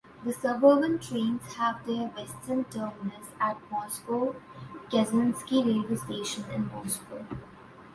The 0.23 0.33
suburban 0.33 0.97
trains 0.97 1.43
have 1.57 1.85
their 1.85 2.07
western 2.07 2.63
terminus 2.63 3.27
at 3.39 3.57
Moscow 3.69 4.35
Kazansky 4.89 5.63
railway 5.63 5.95
station 5.95 6.43
in 6.49 6.69
Moscow. 6.71 7.23